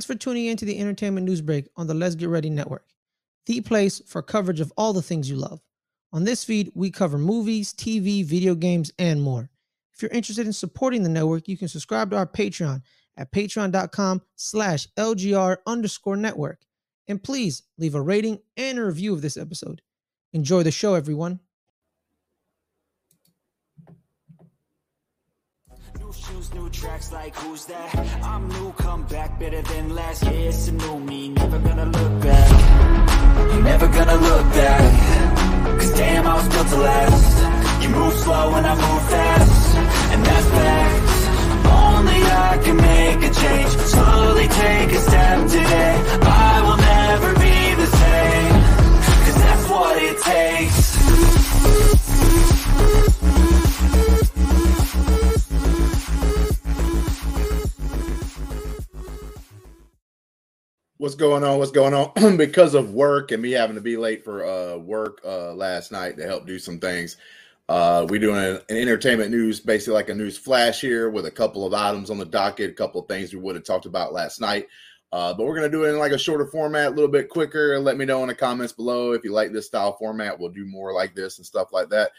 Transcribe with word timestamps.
Thanks 0.00 0.06
for 0.06 0.14
tuning 0.14 0.46
in 0.46 0.56
to 0.56 0.64
the 0.64 0.78
Entertainment 0.78 1.26
News 1.26 1.42
Break 1.42 1.68
on 1.76 1.86
the 1.86 1.92
Let's 1.92 2.14
Get 2.14 2.30
Ready 2.30 2.48
Network, 2.48 2.86
the 3.44 3.60
place 3.60 4.00
for 4.06 4.22
coverage 4.22 4.58
of 4.58 4.72
all 4.74 4.94
the 4.94 5.02
things 5.02 5.28
you 5.28 5.36
love. 5.36 5.60
On 6.10 6.24
this 6.24 6.42
feed, 6.42 6.72
we 6.74 6.90
cover 6.90 7.18
movies, 7.18 7.74
TV, 7.74 8.24
video 8.24 8.54
games, 8.54 8.90
and 8.98 9.20
more. 9.20 9.50
If 9.92 10.00
you're 10.00 10.10
interested 10.10 10.46
in 10.46 10.54
supporting 10.54 11.02
the 11.02 11.10
network, 11.10 11.48
you 11.48 11.58
can 11.58 11.68
subscribe 11.68 12.12
to 12.12 12.16
our 12.16 12.26
Patreon 12.26 12.80
at 13.18 13.30
patreon.com 13.30 14.22
slash 14.36 14.88
LGR 14.96 15.58
underscore 15.66 16.16
network. 16.16 16.62
And 17.06 17.22
please 17.22 17.64
leave 17.76 17.94
a 17.94 18.00
rating 18.00 18.40
and 18.56 18.78
a 18.78 18.86
review 18.86 19.12
of 19.12 19.20
this 19.20 19.36
episode. 19.36 19.82
Enjoy 20.32 20.62
the 20.62 20.70
show, 20.70 20.94
everyone. 20.94 21.40
New 26.10 26.16
shoes, 26.16 26.54
new 26.54 26.68
tracks, 26.70 27.12
like 27.12 27.36
who's 27.36 27.66
that? 27.66 27.94
I'm 28.24 28.48
new, 28.48 28.72
come 28.72 29.04
back 29.04 29.38
better 29.38 29.62
than 29.62 29.94
last. 29.94 30.24
Yeah, 30.24 30.30
it's 30.30 30.66
a 30.66 30.72
new 30.72 30.98
me, 30.98 31.28
never 31.28 31.58
gonna 31.60 31.86
look 31.86 32.22
back. 32.22 33.62
Never 33.62 33.86
gonna 33.86 34.16
look 34.16 34.46
back. 34.58 35.78
Cause 35.78 35.92
damn, 35.92 36.26
I 36.26 36.34
was 36.34 36.48
built 36.48 36.68
to 36.68 36.76
last. 36.78 37.82
You 37.82 37.88
move 37.90 38.12
slow 38.14 38.54
and 38.56 38.66
I 38.66 38.74
move 38.74 39.02
fast. 39.08 39.76
And 40.12 40.24
that's 40.26 40.48
fact. 40.58 40.94
Only 41.78 42.20
I 42.48 42.60
can 42.64 42.76
make 42.76 43.30
a 43.30 43.32
change. 43.42 43.70
Slowly 43.94 44.48
take 44.48 44.90
a 44.90 45.00
step 45.08 45.38
today. 45.48 45.94
I 46.22 46.60
will 46.66 46.80
never 46.90 47.30
be 47.34 47.56
the 47.82 47.88
same. 48.02 48.52
Cause 49.24 49.36
that's 49.44 49.68
what 49.70 50.02
it 50.02 50.18
takes. 50.22 50.79
What's 61.00 61.14
going 61.14 61.42
on? 61.44 61.56
What's 61.56 61.70
going 61.70 61.94
on? 61.94 62.36
because 62.36 62.74
of 62.74 62.92
work 62.92 63.30
and 63.30 63.40
me 63.40 63.52
having 63.52 63.74
to 63.74 63.80
be 63.80 63.96
late 63.96 64.22
for 64.22 64.44
uh, 64.44 64.76
work 64.76 65.22
uh, 65.24 65.54
last 65.54 65.90
night 65.90 66.18
to 66.18 66.26
help 66.26 66.46
do 66.46 66.58
some 66.58 66.78
things. 66.78 67.16
Uh, 67.70 68.06
we're 68.10 68.20
doing 68.20 68.36
an, 68.36 68.60
an 68.68 68.76
entertainment 68.76 69.30
news, 69.30 69.60
basically 69.60 69.94
like 69.94 70.10
a 70.10 70.14
news 70.14 70.36
flash 70.36 70.82
here 70.82 71.08
with 71.08 71.24
a 71.24 71.30
couple 71.30 71.66
of 71.66 71.72
items 71.72 72.10
on 72.10 72.18
the 72.18 72.26
docket, 72.26 72.68
a 72.68 72.74
couple 72.74 73.00
of 73.00 73.08
things 73.08 73.32
we 73.32 73.40
would 73.40 73.54
have 73.54 73.64
talked 73.64 73.86
about 73.86 74.12
last 74.12 74.42
night. 74.42 74.66
Uh, 75.10 75.32
but 75.32 75.46
we're 75.46 75.56
going 75.56 75.70
to 75.70 75.74
do 75.74 75.84
it 75.84 75.88
in 75.88 75.98
like 75.98 76.12
a 76.12 76.18
shorter 76.18 76.44
format, 76.44 76.88
a 76.88 76.94
little 76.94 77.10
bit 77.10 77.30
quicker. 77.30 77.80
Let 77.80 77.96
me 77.96 78.04
know 78.04 78.20
in 78.20 78.28
the 78.28 78.34
comments 78.34 78.74
below 78.74 79.12
if 79.12 79.24
you 79.24 79.32
like 79.32 79.54
this 79.54 79.68
style 79.68 79.96
format. 79.96 80.38
We'll 80.38 80.50
do 80.50 80.66
more 80.66 80.92
like 80.92 81.14
this 81.14 81.38
and 81.38 81.46
stuff 81.46 81.72
like 81.72 81.88
that. 81.88 82.10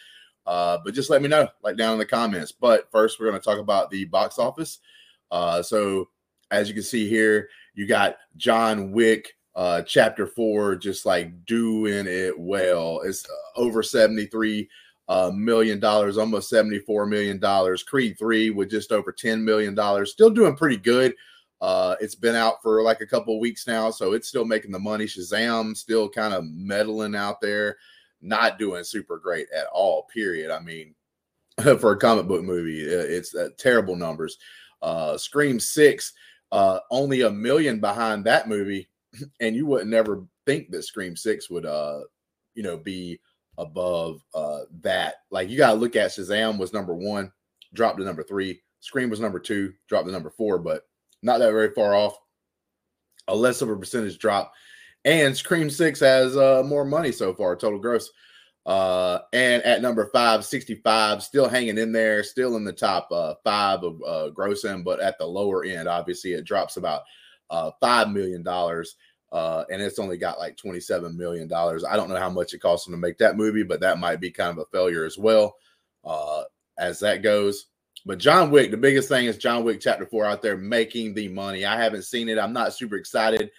Uh, 0.47 0.79
but 0.83 0.95
just 0.95 1.11
let 1.11 1.21
me 1.21 1.27
know, 1.27 1.47
like 1.61 1.77
down 1.77 1.93
in 1.93 1.99
the 1.99 2.05
comments. 2.07 2.51
But 2.51 2.89
first, 2.91 3.19
we're 3.19 3.29
going 3.29 3.39
to 3.39 3.45
talk 3.45 3.59
about 3.59 3.91
the 3.91 4.05
box 4.05 4.39
office. 4.39 4.79
Uh, 5.29 5.61
so, 5.61 6.09
as 6.49 6.67
you 6.67 6.73
can 6.73 6.83
see 6.83 7.07
here, 7.07 7.47
you 7.73 7.87
got 7.87 8.17
John 8.37 8.91
Wick, 8.91 9.35
uh, 9.55 9.81
chapter 9.81 10.27
four, 10.27 10.75
just 10.75 11.05
like 11.05 11.45
doing 11.45 12.05
it 12.07 12.37
well. 12.37 13.01
It's 13.03 13.25
uh, 13.25 13.59
over 13.59 13.83
73 13.83 14.69
uh, 15.07 15.31
million 15.33 15.79
dollars, 15.79 16.17
almost 16.17 16.49
74 16.49 17.05
million 17.05 17.39
dollars. 17.39 17.83
Creed 17.83 18.17
3 18.17 18.51
with 18.51 18.69
just 18.69 18.91
over 18.91 19.11
10 19.11 19.43
million 19.43 19.75
dollars, 19.75 20.11
still 20.11 20.29
doing 20.29 20.55
pretty 20.55 20.77
good. 20.77 21.13
Uh, 21.59 21.95
it's 21.99 22.15
been 22.15 22.35
out 22.35 22.61
for 22.63 22.81
like 22.81 23.01
a 23.01 23.05
couple 23.05 23.39
weeks 23.39 23.67
now, 23.67 23.91
so 23.91 24.13
it's 24.13 24.27
still 24.27 24.45
making 24.45 24.71
the 24.71 24.79
money. 24.79 25.05
Shazam 25.05 25.77
still 25.77 26.09
kind 26.09 26.33
of 26.33 26.45
meddling 26.45 27.15
out 27.15 27.39
there, 27.39 27.77
not 28.21 28.57
doing 28.57 28.83
super 28.83 29.19
great 29.19 29.47
at 29.55 29.67
all. 29.71 30.07
Period. 30.11 30.49
I 30.49 30.59
mean, 30.59 30.95
for 31.79 31.91
a 31.91 31.99
comic 31.99 32.27
book 32.27 32.43
movie, 32.43 32.81
it's 32.81 33.35
uh, 33.35 33.49
terrible 33.57 33.95
numbers. 33.95 34.37
Uh, 34.81 35.17
Scream 35.17 35.59
Six, 35.59 36.13
uh, 36.51 36.79
only 36.89 37.21
a 37.21 37.31
million 37.31 37.79
behind 37.79 38.25
that 38.25 38.47
movie, 38.47 38.89
and 39.39 39.55
you 39.55 39.65
wouldn't 39.65 39.89
never 39.89 40.25
think 40.45 40.71
that 40.71 40.83
Scream 40.83 41.15
Six 41.15 41.49
would, 41.49 41.65
uh, 41.65 42.01
you 42.53 42.63
know, 42.63 42.77
be 42.77 43.19
above 43.57 44.21
uh, 44.33 44.61
that. 44.81 45.15
Like 45.29 45.49
you 45.49 45.57
got 45.57 45.73
to 45.73 45.79
look 45.79 45.95
at 45.95 46.11
Shazam 46.11 46.57
was 46.57 46.73
number 46.73 46.93
one, 46.93 47.31
dropped 47.73 47.99
to 47.99 48.05
number 48.05 48.23
three. 48.23 48.61
Scream 48.79 49.09
was 49.09 49.19
number 49.19 49.39
two, 49.39 49.73
dropped 49.87 50.07
to 50.07 50.11
number 50.11 50.31
four, 50.31 50.57
but 50.57 50.83
not 51.21 51.37
that 51.37 51.51
very 51.51 51.71
far 51.73 51.93
off. 51.93 52.17
A 53.27 53.35
less 53.35 53.61
of 53.61 53.69
a 53.69 53.75
percentage 53.75 54.17
drop. 54.17 54.51
And 55.05 55.35
Scream 55.35 55.69
6 55.69 55.99
has 55.99 56.37
uh, 56.37 56.63
more 56.65 56.85
money 56.85 57.11
so 57.11 57.33
far, 57.33 57.55
total 57.55 57.79
gross. 57.79 58.09
Uh, 58.65 59.19
and 59.33 59.63
at 59.63 59.81
number 59.81 60.09
five, 60.13 60.45
65, 60.45 61.23
still 61.23 61.47
hanging 61.47 61.77
in 61.77 61.91
there, 61.91 62.23
still 62.23 62.55
in 62.57 62.63
the 62.63 62.73
top 62.73 63.07
uh, 63.11 63.33
five 63.43 63.83
of 63.83 64.01
uh, 64.05 64.29
grossing, 64.31 64.83
but 64.83 64.99
at 64.99 65.17
the 65.17 65.25
lower 65.25 65.63
end, 65.63 65.87
obviously, 65.87 66.33
it 66.33 66.45
drops 66.45 66.77
about 66.77 67.01
uh, 67.49 67.71
$5 67.81 68.13
million. 68.13 68.45
Uh, 69.31 69.63
and 69.71 69.81
it's 69.81 69.97
only 69.97 70.17
got 70.17 70.39
like 70.39 70.57
$27 70.57 71.15
million. 71.15 71.51
I 71.51 71.95
don't 71.95 72.09
know 72.09 72.17
how 72.17 72.29
much 72.29 72.53
it 72.53 72.61
costs 72.61 72.85
them 72.85 72.93
to 72.93 72.99
make 72.99 73.17
that 73.17 73.37
movie, 73.37 73.63
but 73.63 73.79
that 73.79 73.97
might 73.97 74.19
be 74.19 74.29
kind 74.29 74.51
of 74.51 74.57
a 74.57 74.65
failure 74.71 75.05
as 75.05 75.17
well 75.17 75.55
uh, 76.03 76.43
as 76.77 76.99
that 76.99 77.23
goes. 77.23 77.67
But 78.05 78.17
John 78.17 78.51
Wick, 78.51 78.71
the 78.71 78.77
biggest 78.77 79.09
thing 79.09 79.25
is 79.25 79.37
John 79.37 79.63
Wick 79.63 79.79
Chapter 79.79 80.05
4 80.05 80.25
out 80.25 80.41
there 80.41 80.57
making 80.57 81.13
the 81.13 81.29
money. 81.29 81.65
I 81.65 81.81
haven't 81.81 82.03
seen 82.03 82.29
it. 82.29 82.39
I'm 82.39 82.53
not 82.53 82.73
super 82.73 82.95
excited 82.95 83.51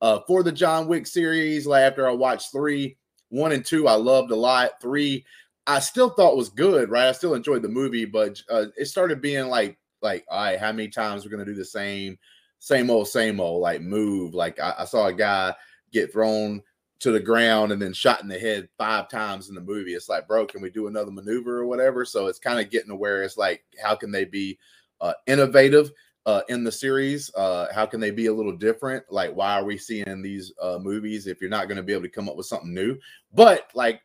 uh, 0.00 0.20
for 0.26 0.42
the 0.42 0.52
John 0.52 0.86
Wick 0.86 1.06
series. 1.06 1.66
Like 1.66 1.82
after 1.82 2.06
I 2.06 2.12
watched 2.12 2.52
three, 2.52 2.96
one 3.28 3.52
and 3.52 3.64
two, 3.64 3.88
I 3.88 3.94
loved 3.94 4.30
a 4.30 4.36
lot. 4.36 4.80
Three, 4.80 5.24
I 5.66 5.80
still 5.80 6.10
thought 6.10 6.36
was 6.36 6.48
good, 6.48 6.90
right? 6.90 7.08
I 7.08 7.12
still 7.12 7.34
enjoyed 7.34 7.62
the 7.62 7.68
movie, 7.68 8.04
but 8.04 8.40
uh, 8.50 8.66
it 8.76 8.86
started 8.86 9.20
being 9.20 9.48
like, 9.48 9.78
like, 10.02 10.24
all 10.28 10.44
right, 10.44 10.58
how 10.58 10.72
many 10.72 10.88
times 10.88 11.24
we're 11.24 11.30
gonna 11.30 11.44
do 11.44 11.54
the 11.54 11.64
same, 11.64 12.18
same 12.58 12.90
old, 12.90 13.08
same 13.08 13.40
old, 13.40 13.62
like 13.62 13.80
move. 13.80 14.34
Like 14.34 14.60
I, 14.60 14.74
I 14.78 14.84
saw 14.84 15.06
a 15.06 15.12
guy 15.12 15.54
get 15.92 16.12
thrown 16.12 16.62
to 16.98 17.12
the 17.12 17.20
ground 17.20 17.72
and 17.72 17.80
then 17.80 17.92
shot 17.92 18.22
in 18.22 18.28
the 18.28 18.38
head 18.38 18.68
five 18.78 19.08
times 19.08 19.48
in 19.48 19.54
the 19.54 19.60
movie. 19.60 19.92
It's 19.94 20.08
like, 20.08 20.26
bro, 20.26 20.46
can 20.46 20.62
we 20.62 20.70
do 20.70 20.86
another 20.86 21.10
maneuver 21.10 21.58
or 21.58 21.66
whatever? 21.66 22.04
So 22.04 22.26
it's 22.26 22.38
kind 22.38 22.58
of 22.58 22.70
getting 22.70 22.88
to 22.88 22.96
where 22.96 23.22
it's 23.22 23.36
like, 23.36 23.64
how 23.82 23.94
can 23.94 24.10
they 24.10 24.24
be 24.24 24.58
uh, 25.00 25.12
innovative 25.26 25.90
uh, 26.26 26.42
in 26.48 26.64
the 26.64 26.72
series? 26.72 27.32
Uh, 27.34 27.66
how 27.72 27.86
can 27.86 28.00
they 28.00 28.10
be 28.10 28.26
a 28.26 28.34
little 28.34 28.56
different? 28.56 29.04
Like, 29.10 29.34
why 29.34 29.54
are 29.54 29.64
we 29.64 29.78
seeing 29.78 30.22
these 30.22 30.52
uh, 30.60 30.78
movies 30.80 31.26
if 31.26 31.40
you're 31.40 31.48
not 31.48 31.68
going 31.68 31.76
to 31.76 31.82
be 31.82 31.92
able 31.92 32.02
to 32.02 32.10
come 32.10 32.28
up 32.28 32.36
with 32.36 32.46
something 32.46 32.74
new? 32.74 32.98
But 33.32 33.70
like, 33.74 34.00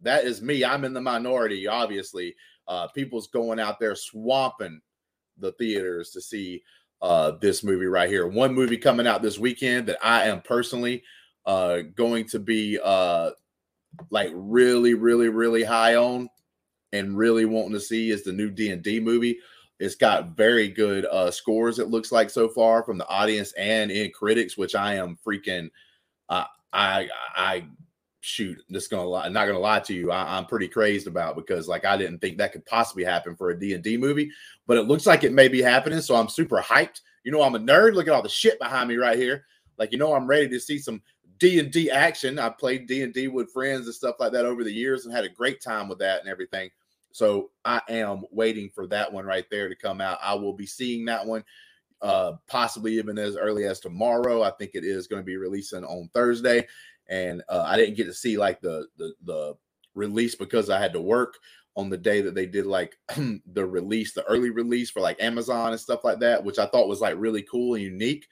that 0.00 0.24
is 0.24 0.42
me. 0.42 0.64
I'm 0.64 0.84
in 0.84 0.94
the 0.94 1.00
minority, 1.00 1.66
obviously. 1.66 2.34
Uh, 2.66 2.88
people's 2.88 3.28
going 3.28 3.60
out 3.60 3.78
there 3.78 3.94
swamping 3.94 4.80
the 5.38 5.52
theaters 5.52 6.10
to 6.10 6.20
see 6.20 6.62
uh, 7.02 7.32
this 7.40 7.62
movie 7.62 7.86
right 7.86 8.08
here. 8.08 8.26
One 8.26 8.54
movie 8.54 8.78
coming 8.78 9.06
out 9.06 9.22
this 9.22 9.38
weekend 9.38 9.86
that 9.88 9.98
I 10.02 10.24
am 10.24 10.40
personally 10.40 11.02
uh 11.44 11.82
going 11.94 12.26
to 12.26 12.40
be 12.40 12.76
uh 12.82 13.30
like 14.10 14.32
really 14.34 14.94
really 14.94 15.28
really 15.28 15.62
high 15.62 15.94
on 15.94 16.28
and 16.92 17.16
really 17.16 17.44
wanting 17.44 17.72
to 17.72 17.80
see 17.80 18.10
is 18.10 18.24
the 18.24 18.32
new 18.32 18.50
D&D 18.50 19.00
movie. 19.00 19.38
It's 19.78 19.94
got 19.94 20.36
very 20.36 20.68
good 20.68 21.04
uh 21.06 21.30
scores 21.30 21.78
it 21.78 21.88
looks 21.88 22.12
like 22.12 22.30
so 22.30 22.48
far 22.48 22.82
from 22.82 22.98
the 22.98 23.08
audience 23.08 23.52
and 23.52 23.90
in 23.90 24.10
critics 24.10 24.56
which 24.56 24.74
I 24.74 24.94
am 24.94 25.18
freaking 25.24 25.68
uh, 26.28 26.44
I 26.72 27.08
I 27.34 27.64
shoot 28.20 28.58
just 28.72 28.90
gonna 28.90 29.04
lie 29.04 29.28
not 29.28 29.46
gonna 29.46 29.58
lie 29.58 29.80
to 29.80 29.94
you 29.94 30.10
I, 30.10 30.36
I'm 30.36 30.46
pretty 30.46 30.66
crazed 30.66 31.06
about 31.06 31.36
because 31.36 31.68
like 31.68 31.84
I 31.84 31.96
didn't 31.96 32.18
think 32.18 32.38
that 32.38 32.52
could 32.52 32.66
possibly 32.66 33.04
happen 33.04 33.36
for 33.36 33.50
a 33.50 33.58
D&D 33.58 33.98
movie 33.98 34.30
but 34.66 34.78
it 34.78 34.88
looks 34.88 35.06
like 35.06 35.24
it 35.24 35.32
may 35.32 35.48
be 35.48 35.62
happening 35.62 36.00
so 36.00 36.16
I'm 36.16 36.28
super 36.28 36.60
hyped. 36.60 37.02
You 37.24 37.32
know 37.32 37.42
I'm 37.42 37.54
a 37.54 37.60
nerd. 37.60 37.94
Look 37.94 38.08
at 38.08 38.14
all 38.14 38.22
the 38.22 38.28
shit 38.28 38.58
behind 38.58 38.88
me 38.88 38.96
right 38.96 39.18
here. 39.18 39.44
Like 39.78 39.92
you 39.92 39.98
know 39.98 40.14
I'm 40.14 40.26
ready 40.26 40.48
to 40.48 40.60
see 40.60 40.78
some 40.78 41.02
D 41.38 41.58
and 41.58 41.70
D 41.70 41.90
action. 41.90 42.38
I 42.38 42.48
played 42.48 42.86
D 42.86 43.02
and 43.02 43.12
D 43.12 43.28
with 43.28 43.52
friends 43.52 43.86
and 43.86 43.94
stuff 43.94 44.16
like 44.18 44.32
that 44.32 44.46
over 44.46 44.64
the 44.64 44.72
years 44.72 45.04
and 45.04 45.14
had 45.14 45.24
a 45.24 45.28
great 45.28 45.60
time 45.60 45.88
with 45.88 45.98
that 45.98 46.20
and 46.20 46.28
everything. 46.28 46.70
So 47.16 47.50
I 47.64 47.80
am 47.88 48.24
waiting 48.30 48.68
for 48.74 48.86
that 48.88 49.10
one 49.10 49.24
right 49.24 49.46
there 49.50 49.70
to 49.70 49.74
come 49.74 50.02
out. 50.02 50.18
I 50.22 50.34
will 50.34 50.52
be 50.52 50.66
seeing 50.66 51.06
that 51.06 51.24
one 51.24 51.44
uh 52.02 52.32
possibly 52.46 52.98
even 52.98 53.16
as 53.16 53.38
early 53.38 53.64
as 53.64 53.80
tomorrow. 53.80 54.42
I 54.42 54.50
think 54.50 54.72
it 54.74 54.84
is 54.84 55.06
going 55.06 55.22
to 55.22 55.26
be 55.26 55.38
releasing 55.38 55.82
on 55.82 56.10
Thursday. 56.12 56.66
And 57.08 57.42
uh, 57.48 57.64
I 57.66 57.78
didn't 57.78 57.96
get 57.96 58.04
to 58.04 58.12
see 58.12 58.36
like 58.36 58.60
the 58.60 58.88
the 58.98 59.14
the 59.24 59.54
release 59.94 60.34
because 60.34 60.68
I 60.68 60.78
had 60.78 60.92
to 60.92 61.00
work 61.00 61.38
on 61.74 61.88
the 61.88 61.96
day 61.96 62.20
that 62.20 62.34
they 62.34 62.44
did 62.44 62.66
like 62.66 62.98
the 63.16 63.64
release, 63.64 64.12
the 64.12 64.24
early 64.24 64.50
release 64.50 64.90
for 64.90 65.00
like 65.00 65.22
Amazon 65.22 65.70
and 65.70 65.80
stuff 65.80 66.04
like 66.04 66.18
that, 66.18 66.44
which 66.44 66.58
I 66.58 66.66
thought 66.66 66.88
was 66.88 67.00
like 67.00 67.14
really 67.16 67.42
cool 67.42 67.76
and 67.76 67.82
unique. 67.82 68.26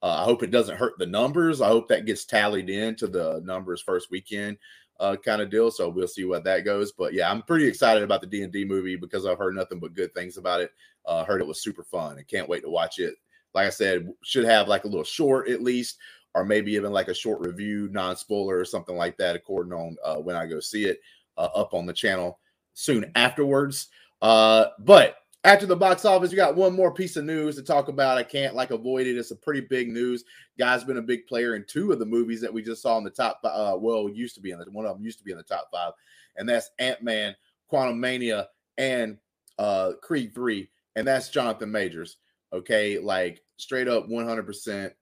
Uh, 0.00 0.20
I 0.20 0.22
hope 0.22 0.44
it 0.44 0.52
doesn't 0.52 0.78
hurt 0.78 0.96
the 0.98 1.06
numbers. 1.06 1.60
I 1.60 1.66
hope 1.66 1.88
that 1.88 2.06
gets 2.06 2.24
tallied 2.24 2.70
into 2.70 3.08
the 3.08 3.42
numbers 3.44 3.82
first 3.82 4.12
weekend 4.12 4.58
uh, 5.00 5.16
kind 5.16 5.42
of 5.42 5.50
deal. 5.50 5.70
So 5.70 5.88
we'll 5.88 6.08
see 6.08 6.24
what 6.24 6.44
that 6.44 6.64
goes. 6.64 6.92
But 6.92 7.14
yeah, 7.14 7.30
I'm 7.30 7.42
pretty 7.42 7.66
excited 7.66 8.02
about 8.02 8.20
the 8.20 8.26
D 8.26 8.42
and 8.42 8.52
D 8.52 8.64
movie 8.64 8.96
because 8.96 9.26
I've 9.26 9.38
heard 9.38 9.54
nothing 9.54 9.78
but 9.78 9.94
good 9.94 10.14
things 10.14 10.36
about 10.36 10.60
it. 10.60 10.72
Uh, 11.06 11.24
heard 11.24 11.40
it 11.40 11.46
was 11.46 11.62
super 11.62 11.84
fun. 11.84 12.18
I 12.18 12.22
can't 12.22 12.48
wait 12.48 12.62
to 12.62 12.70
watch 12.70 12.98
it. 12.98 13.14
Like 13.54 13.66
I 13.66 13.70
said, 13.70 14.08
should 14.22 14.44
have 14.44 14.68
like 14.68 14.84
a 14.84 14.88
little 14.88 15.04
short 15.04 15.48
at 15.48 15.62
least, 15.62 15.98
or 16.34 16.44
maybe 16.44 16.72
even 16.72 16.92
like 16.92 17.08
a 17.08 17.14
short 17.14 17.40
review, 17.40 17.88
non 17.90 18.16
spoiler 18.16 18.58
or 18.58 18.64
something 18.64 18.96
like 18.96 19.16
that, 19.18 19.36
according 19.36 19.72
on 19.72 19.96
uh, 20.04 20.16
when 20.16 20.36
I 20.36 20.46
go 20.46 20.60
see 20.60 20.84
it 20.84 21.00
uh, 21.36 21.48
up 21.54 21.74
on 21.74 21.86
the 21.86 21.92
channel 21.92 22.40
soon 22.74 23.10
afterwards. 23.14 23.88
Uh, 24.20 24.66
but 24.80 25.16
after 25.48 25.64
the 25.64 25.76
box 25.76 26.04
office, 26.04 26.30
we 26.30 26.36
got 26.36 26.56
one 26.56 26.74
more 26.74 26.92
piece 26.92 27.16
of 27.16 27.24
news 27.24 27.56
to 27.56 27.62
talk 27.62 27.88
about. 27.88 28.18
I 28.18 28.22
can't 28.22 28.54
like 28.54 28.70
avoid 28.70 29.06
it. 29.06 29.16
It's 29.16 29.30
a 29.30 29.36
pretty 29.36 29.62
big 29.62 29.88
news. 29.88 30.24
Guy's 30.58 30.84
been 30.84 30.98
a 30.98 31.02
big 31.02 31.26
player 31.26 31.54
in 31.54 31.64
two 31.66 31.90
of 31.90 31.98
the 31.98 32.04
movies 32.04 32.42
that 32.42 32.52
we 32.52 32.62
just 32.62 32.82
saw 32.82 32.98
in 32.98 33.04
the 33.04 33.08
top. 33.08 33.40
Uh, 33.42 33.74
well, 33.80 34.10
used 34.10 34.34
to 34.34 34.42
be 34.42 34.50
in 34.50 34.58
the 34.58 34.66
one 34.70 34.84
of 34.84 34.94
them 34.94 35.04
used 35.04 35.18
to 35.18 35.24
be 35.24 35.32
in 35.32 35.38
the 35.38 35.42
top 35.42 35.70
five, 35.72 35.94
and 36.36 36.46
that's 36.46 36.70
Ant 36.78 37.02
Man, 37.02 37.34
Quantumania, 37.72 38.46
and 38.76 39.16
uh, 39.58 39.92
Creed 40.02 40.34
Three, 40.34 40.68
and 40.96 41.06
that's 41.06 41.30
Jonathan 41.30 41.72
Majors. 41.72 42.18
Okay, 42.52 42.98
like 42.98 43.42
straight 43.56 43.88
up, 43.88 44.06
one 44.06 44.26
hundred 44.26 44.44
percent. 44.44 44.92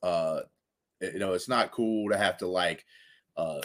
Uh, 0.00 0.42
you 1.00 1.18
know, 1.18 1.32
it's 1.32 1.48
not 1.48 1.72
cool 1.72 2.08
to 2.10 2.16
have 2.16 2.38
to 2.38 2.46
like 2.46 2.84
uh 3.36 3.60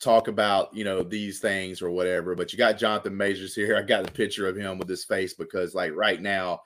talk 0.00 0.28
about 0.28 0.74
you 0.74 0.84
know 0.84 1.02
these 1.02 1.40
things 1.40 1.82
or 1.82 1.90
whatever 1.90 2.34
but 2.34 2.52
you 2.52 2.58
got 2.58 2.78
jonathan 2.78 3.16
majors 3.16 3.54
here. 3.54 3.76
I 3.76 3.82
got 3.82 4.08
a 4.08 4.12
picture 4.12 4.48
of 4.48 4.56
him 4.56 4.78
with 4.78 4.88
his 4.88 5.04
face 5.04 5.34
because 5.34 5.74
like 5.74 5.94
right 5.94 6.20
now 6.20 6.60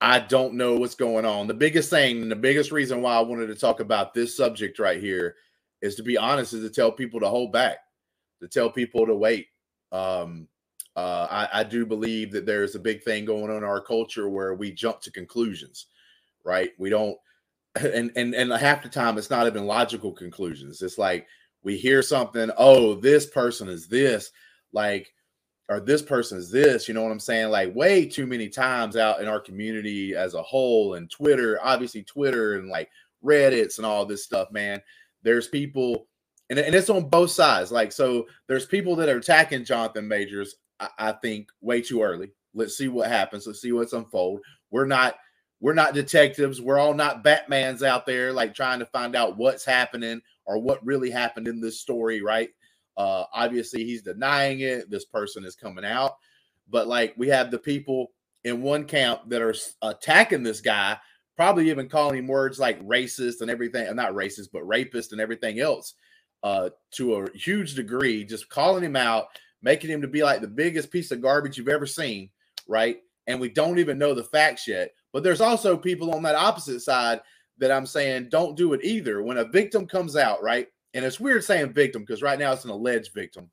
i 0.00 0.18
don't 0.18 0.54
know 0.54 0.76
what's 0.76 0.94
going 0.94 1.24
on. 1.24 1.46
The 1.46 1.54
biggest 1.54 1.90
thing 1.90 2.22
and 2.22 2.30
the 2.30 2.36
biggest 2.36 2.72
reason 2.72 3.02
why 3.02 3.14
i 3.14 3.20
wanted 3.20 3.46
to 3.46 3.54
talk 3.54 3.80
about 3.80 4.14
this 4.14 4.36
subject 4.36 4.78
right 4.78 5.00
here 5.00 5.36
is 5.82 5.94
to 5.96 6.02
be 6.02 6.18
honest 6.18 6.52
is 6.52 6.62
to 6.62 6.70
tell 6.70 6.92
people 6.92 7.20
to 7.20 7.28
hold 7.28 7.52
back 7.52 7.78
to 8.40 8.48
tell 8.48 8.70
people 8.70 9.06
to 9.06 9.14
wait. 9.14 9.48
Um 9.92 10.48
uh, 10.96 11.28
I, 11.30 11.60
I 11.60 11.64
do 11.64 11.86
believe 11.86 12.32
that 12.32 12.46
there's 12.46 12.74
a 12.74 12.80
big 12.80 13.04
thing 13.04 13.24
going 13.24 13.48
on 13.48 13.58
in 13.58 13.64
our 13.64 13.80
culture 13.80 14.28
where 14.28 14.54
we 14.54 14.72
jump 14.72 15.00
to 15.02 15.12
conclusions 15.12 15.86
right? 16.44 16.70
We 16.78 16.90
don't 16.90 17.16
and 17.74 18.10
and 18.16 18.34
and 18.34 18.52
half 18.52 18.82
the 18.82 18.88
time 18.88 19.18
it's 19.18 19.30
not 19.30 19.46
even 19.46 19.66
logical 19.66 20.12
conclusions. 20.12 20.82
It's 20.82 20.98
like 20.98 21.26
we 21.62 21.76
hear 21.76 22.02
something, 22.02 22.50
oh, 22.56 22.94
this 22.94 23.26
person 23.26 23.68
is 23.68 23.86
this, 23.88 24.30
like, 24.72 25.12
or 25.68 25.78
this 25.78 26.02
person 26.02 26.38
is 26.38 26.50
this, 26.50 26.88
you 26.88 26.94
know 26.94 27.02
what 27.02 27.12
I'm 27.12 27.20
saying? 27.20 27.50
Like, 27.50 27.74
way 27.74 28.06
too 28.06 28.26
many 28.26 28.48
times 28.48 28.96
out 28.96 29.20
in 29.20 29.28
our 29.28 29.40
community 29.40 30.14
as 30.16 30.34
a 30.34 30.42
whole, 30.42 30.94
and 30.94 31.10
Twitter, 31.10 31.58
obviously, 31.62 32.02
Twitter 32.02 32.58
and 32.58 32.68
like 32.68 32.90
Reddits 33.24 33.76
and 33.76 33.86
all 33.86 34.04
this 34.04 34.24
stuff, 34.24 34.50
man. 34.50 34.80
There's 35.22 35.48
people, 35.48 36.08
and, 36.48 36.58
and 36.58 36.74
it's 36.74 36.90
on 36.90 37.08
both 37.08 37.30
sides. 37.30 37.70
Like, 37.70 37.92
so 37.92 38.26
there's 38.48 38.66
people 38.66 38.96
that 38.96 39.08
are 39.08 39.18
attacking 39.18 39.64
Jonathan 39.64 40.08
Majors, 40.08 40.56
I, 40.80 40.88
I 40.98 41.12
think, 41.12 41.48
way 41.60 41.82
too 41.82 42.02
early. 42.02 42.32
Let's 42.54 42.76
see 42.76 42.88
what 42.88 43.08
happens. 43.08 43.46
Let's 43.46 43.60
see 43.60 43.72
what's 43.72 43.92
unfold. 43.92 44.40
We're 44.70 44.86
not 44.86 45.14
we're 45.60 45.74
not 45.74 45.94
detectives. 45.94 46.60
We're 46.60 46.78
all 46.78 46.94
not 46.94 47.22
Batmans 47.22 47.82
out 47.82 48.06
there 48.06 48.32
like 48.32 48.54
trying 48.54 48.78
to 48.78 48.86
find 48.86 49.14
out 49.14 49.36
what's 49.36 49.64
happening 49.64 50.22
or 50.46 50.58
what 50.58 50.84
really 50.84 51.10
happened 51.10 51.46
in 51.46 51.60
this 51.60 51.80
story, 51.80 52.22
right? 52.22 52.48
Uh, 52.96 53.24
obviously, 53.32 53.84
he's 53.84 54.02
denying 54.02 54.60
it. 54.60 54.90
This 54.90 55.04
person 55.04 55.44
is 55.44 55.54
coming 55.54 55.84
out, 55.84 56.16
but 56.68 56.88
like 56.88 57.14
we 57.16 57.28
have 57.28 57.50
the 57.50 57.58
people 57.58 58.10
in 58.44 58.62
one 58.62 58.84
camp 58.84 59.22
that 59.28 59.42
are 59.42 59.54
attacking 59.82 60.42
this 60.42 60.60
guy, 60.60 60.98
probably 61.36 61.70
even 61.70 61.88
calling 61.88 62.18
him 62.18 62.26
words 62.26 62.58
like 62.58 62.82
racist 62.86 63.42
and 63.42 63.50
everything. 63.50 63.86
Uh, 63.86 63.92
not 63.92 64.12
racist, 64.12 64.48
but 64.52 64.66
rapist 64.66 65.12
and 65.12 65.20
everything 65.20 65.60
else 65.60 65.94
uh, 66.42 66.70
to 66.92 67.16
a 67.16 67.30
huge 67.36 67.74
degree. 67.74 68.24
Just 68.24 68.48
calling 68.48 68.84
him 68.84 68.96
out, 68.96 69.26
making 69.62 69.90
him 69.90 70.00
to 70.02 70.08
be 70.08 70.22
like 70.22 70.40
the 70.40 70.48
biggest 70.48 70.90
piece 70.90 71.10
of 71.10 71.20
garbage 71.20 71.58
you've 71.58 71.68
ever 71.68 71.86
seen, 71.86 72.30
right? 72.66 72.98
And 73.26 73.40
we 73.40 73.50
don't 73.50 73.78
even 73.78 73.98
know 73.98 74.14
the 74.14 74.24
facts 74.24 74.66
yet. 74.66 74.92
But 75.12 75.22
there's 75.22 75.40
also 75.40 75.76
people 75.76 76.14
on 76.14 76.22
that 76.22 76.34
opposite 76.34 76.80
side 76.80 77.20
that 77.58 77.70
I'm 77.70 77.86
saying 77.86 78.28
don't 78.30 78.56
do 78.56 78.72
it 78.72 78.84
either. 78.84 79.22
When 79.22 79.38
a 79.38 79.44
victim 79.44 79.86
comes 79.86 80.16
out, 80.16 80.42
right? 80.42 80.66
And 80.94 81.04
it's 81.04 81.20
weird 81.20 81.44
saying 81.44 81.72
victim 81.72 82.02
because 82.02 82.22
right 82.22 82.38
now 82.38 82.52
it's 82.52 82.64
an 82.64 82.70
alleged 82.70 83.12
victim. 83.14 83.50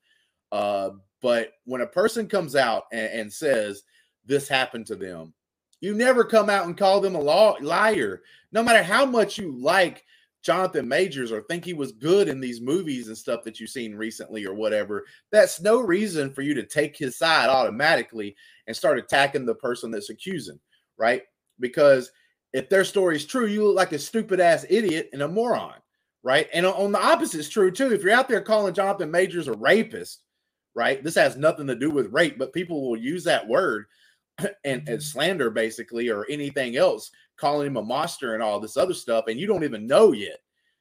Uh, 0.52 0.92
but 1.22 1.52
when 1.66 1.82
a 1.82 1.88
person 1.88 2.28
comes 2.28 2.56
out 2.56 2.84
and, 2.92 3.08
and, 3.08 3.34
says 3.34 3.84
this 4.26 4.48
happened 4.48 4.86
to 4.88 4.96
them, 4.96 5.34
you 5.82 5.94
never 5.94 6.24
come 6.24 6.50
out 6.50 6.66
and 6.66 6.78
call 6.78 7.02
them 7.02 7.16
a 7.16 7.22
law, 7.22 7.58
liar. 7.62 8.22
No 8.52 8.64
matter 8.64 8.82
how 8.82 9.06
much 9.06 9.38
you 9.38 9.60
like 9.60 10.04
Jonathan 10.42 10.88
Majors 10.88 11.32
or 11.32 11.42
think 11.42 11.66
he 11.66 11.74
was 11.74 11.92
good 11.92 12.30
in 12.30 12.40
these 12.40 12.62
movies 12.62 13.10
and 13.10 13.18
stuff 13.18 13.44
that 13.44 13.60
you've 13.60 13.70
seen 13.70 13.96
recently 13.96 14.46
or 14.46 14.54
whatever, 14.54 15.06
that's 15.32 15.60
no 15.60 15.82
reason 15.82 16.34
for 16.34 16.42
you 16.42 16.54
to 16.54 16.66
take 16.66 16.96
his 16.96 17.18
side 17.18 17.50
automatically 17.50 18.36
and 18.68 18.76
start 18.76 18.98
attacking 18.98 19.46
the 19.46 19.56
person 19.56 19.92
that's 19.92 20.10
accusing, 20.10 20.60
right? 20.98 21.24
Because 21.60 22.12
if 22.54 22.70
their 22.70 22.84
story 22.84 23.16
is 23.16 23.26
true, 23.26 23.46
you 23.46 23.66
look 23.66 23.76
like 23.76 23.92
a 23.92 24.00
stupid 24.00 24.40
ass 24.40 24.66
idiot 24.70 25.10
and 25.14 25.22
a 25.22 25.28
moron, 25.28 25.76
right? 26.24 26.48
And 26.54 26.66
on 26.66 26.92
the 26.92 27.04
opposite 27.04 27.40
is 27.40 27.50
true 27.50 27.72
too. 27.72 27.94
If 27.94 28.04
you're 28.04 28.14
out 28.14 28.28
there 28.28 28.42
calling 28.42 28.74
Jonathan 28.74 29.12
Majors 29.12 29.48
a 29.48 29.54
rapist, 29.54 30.22
right? 30.76 31.04
This 31.04 31.16
has 31.16 31.36
nothing 31.36 31.68
to 31.68 31.76
do 31.76 31.90
with 31.90 32.14
rape, 32.14 32.38
but 32.38 32.54
people 32.54 32.88
will 32.88 32.98
use 32.98 33.24
that 33.24 33.48
word 33.48 33.86
and, 34.40 34.50
and 34.64 34.88
mm-hmm. 34.88 35.00
slander 35.00 35.50
basically 35.50 36.10
or 36.10 36.26
anything 36.30 36.78
else, 36.78 37.12
calling 37.38 37.68
him 37.68 37.78
a 37.78 37.84
monster 37.84 38.34
and 38.34 38.44
all 38.44 38.60
this 38.60 38.78
other 38.78 38.94
stuff, 38.94 39.26
and 39.28 39.40
you 39.40 39.48
don't 39.48 39.64
even 39.64 39.88
know 39.88 40.12
yet. 40.12 40.38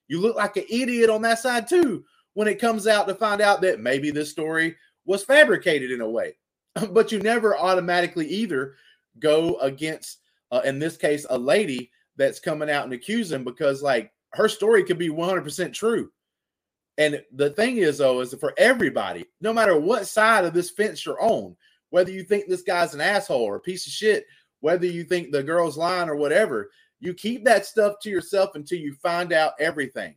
You 0.08 0.20
look 0.20 0.36
like 0.36 0.56
an 0.56 0.64
idiot 0.70 1.10
on 1.10 1.22
that 1.22 1.38
side 1.38 1.66
too 1.68 2.04
when 2.34 2.46
it 2.46 2.60
comes 2.60 2.86
out 2.86 3.08
to 3.08 3.14
find 3.14 3.40
out 3.40 3.62
that 3.62 3.80
maybe 3.80 4.10
this 4.10 4.30
story 4.30 4.76
was 5.06 5.24
fabricated 5.24 5.90
in 5.90 6.02
a 6.02 6.08
way. 6.08 6.36
but 6.90 7.10
you 7.10 7.18
never 7.20 7.56
automatically 7.56 8.26
either 8.26 8.74
go 9.18 9.56
against 9.60 10.18
uh, 10.50 10.60
in 10.64 10.78
this 10.78 10.96
case, 10.96 11.26
a 11.30 11.38
lady 11.38 11.90
that's 12.16 12.40
coming 12.40 12.70
out 12.70 12.84
and 12.84 12.92
accusing 12.92 13.44
because 13.44 13.82
like 13.82 14.12
her 14.32 14.48
story 14.48 14.84
could 14.84 14.98
be 14.98 15.08
100% 15.08 15.72
true. 15.72 16.10
And 16.98 17.22
the 17.32 17.50
thing 17.50 17.76
is, 17.76 17.98
though, 17.98 18.20
is 18.20 18.34
for 18.40 18.54
everybody, 18.56 19.26
no 19.40 19.52
matter 19.52 19.78
what 19.78 20.06
side 20.06 20.44
of 20.44 20.54
this 20.54 20.70
fence 20.70 21.04
you're 21.04 21.20
on, 21.20 21.56
whether 21.90 22.10
you 22.10 22.22
think 22.22 22.48
this 22.48 22.62
guy's 22.62 22.94
an 22.94 23.00
asshole 23.00 23.42
or 23.42 23.56
a 23.56 23.60
piece 23.60 23.86
of 23.86 23.92
shit, 23.92 24.24
whether 24.60 24.86
you 24.86 25.04
think 25.04 25.30
the 25.30 25.42
girl's 25.42 25.76
lying 25.76 26.08
or 26.08 26.16
whatever, 26.16 26.70
you 27.00 27.12
keep 27.12 27.44
that 27.44 27.66
stuff 27.66 27.96
to 28.00 28.10
yourself 28.10 28.50
until 28.54 28.78
you 28.78 28.94
find 28.94 29.32
out 29.32 29.52
everything. 29.60 30.14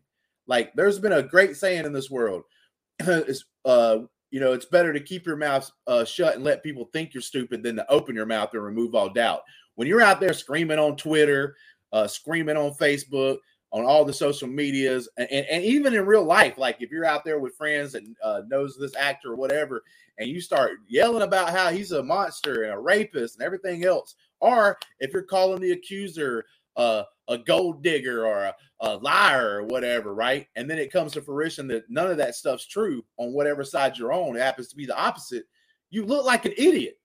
Like 0.48 0.74
there's 0.74 1.00
been 1.00 1.14
a 1.14 1.22
great 1.22 1.58
saying 1.58 1.86
in 1.86 1.94
this 1.94 2.10
world. 2.10 2.44
it's 3.00 3.44
uh, 3.66 4.00
you 4.32 4.40
know, 4.40 4.54
it's 4.54 4.66
better 4.66 4.94
to 4.94 5.00
keep 5.00 5.26
your 5.26 5.36
mouth 5.36 5.70
uh, 5.88 6.06
shut 6.06 6.36
and 6.36 6.44
let 6.44 6.64
people 6.64 6.90
think 6.94 7.14
you're 7.14 7.22
stupid 7.22 7.64
than 7.64 7.76
to 7.76 7.92
open 7.92 8.16
your 8.16 8.26
mouth 8.26 8.54
and 8.54 8.64
remove 8.64 8.96
all 8.96 9.10
doubt 9.10 9.42
when 9.80 9.88
you're 9.88 10.02
out 10.02 10.20
there 10.20 10.34
screaming 10.34 10.78
on 10.78 10.98
Twitter, 10.98 11.56
uh, 11.94 12.06
screaming 12.06 12.58
on 12.58 12.74
Facebook, 12.74 13.38
on 13.72 13.86
all 13.86 14.04
the 14.04 14.12
social 14.12 14.50
medias, 14.50 15.08
and, 15.16 15.32
and, 15.32 15.46
and, 15.50 15.64
even 15.64 15.94
in 15.94 16.06
real 16.06 16.26
life, 16.26 16.58
like 16.58 16.82
if 16.82 16.92
you're 16.92 17.06
out 17.06 17.24
there 17.24 17.40
with 17.40 17.56
friends 17.56 17.94
that 17.94 18.04
uh, 18.22 18.42
knows 18.50 18.76
this 18.78 18.94
actor 18.98 19.32
or 19.32 19.36
whatever, 19.38 19.82
and 20.18 20.28
you 20.28 20.42
start 20.42 20.72
yelling 20.90 21.22
about 21.22 21.52
how 21.52 21.70
he's 21.70 21.94
a 21.94 22.04
monster 22.04 22.64
and 22.64 22.74
a 22.74 22.78
rapist 22.78 23.38
and 23.38 23.46
everything 23.46 23.86
else, 23.86 24.16
or 24.42 24.78
if 25.00 25.14
you're 25.14 25.24
calling 25.24 25.62
the 25.62 25.72
accuser 25.72 26.44
uh, 26.76 27.04
a 27.30 27.38
gold 27.38 27.82
digger 27.82 28.26
or 28.26 28.40
a, 28.40 28.56
a 28.82 28.98
liar 28.98 29.62
or 29.62 29.64
whatever, 29.64 30.14
right? 30.14 30.48
And 30.58 30.70
then 30.70 30.78
it 30.78 30.92
comes 30.92 31.14
to 31.14 31.22
fruition 31.22 31.70
that 31.70 31.90
none 31.90 32.12
of 32.12 32.18
that 32.18 32.36
stuff's 32.36 32.68
true 32.68 33.06
on 33.16 33.32
whatever 33.32 33.64
side 33.64 33.98
you're 33.98 34.12
on. 34.12 34.36
It 34.36 34.42
happens 34.42 34.68
to 34.68 34.76
be 34.76 34.86
the 34.86 35.00
opposite. 35.00 35.46
You 35.90 36.06
look 36.06 36.26
like 36.26 36.44
an 36.44 36.54
idiot 36.58 37.00